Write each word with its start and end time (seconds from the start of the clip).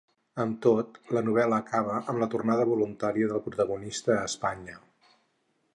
Amb 0.43 0.55
tot, 0.65 0.95
la 1.17 1.21
novel·la 1.27 1.59
acaba 1.65 1.99
amb 1.99 2.23
la 2.23 2.29
tornada 2.35 2.67
voluntària 2.73 3.29
del 3.33 3.45
protagonista 3.49 4.17
a 4.17 4.27
Espanya. 4.33 4.81